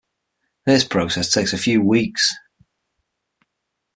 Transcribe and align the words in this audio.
This 0.65 0.83
process 0.83 1.31
takes 1.31 1.53
a 1.53 1.59
few 1.59 1.79
weeks. 1.79 2.33